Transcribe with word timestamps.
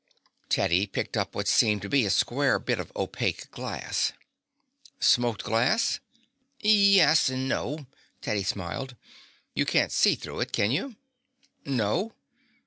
Teddy 0.49 0.87
picked 0.87 1.15
up 1.15 1.35
what 1.35 1.47
seemed 1.47 1.83
to 1.83 1.87
be 1.87 2.07
a 2.07 2.09
square 2.09 2.57
bit 2.57 2.79
of 2.79 2.91
opaque 2.95 3.51
glass. 3.51 4.13
"Smoked 4.99 5.43
glass?" 5.43 5.99
"Yes, 6.59 7.29
and 7.29 7.47
no." 7.47 7.85
Teddy 8.19 8.41
smiled. 8.41 8.95
"You 9.53 9.63
can't 9.67 9.91
see 9.91 10.15
through 10.15 10.39
it, 10.39 10.51
can 10.53 10.71
you?" 10.71 10.95
"No." 11.65 12.13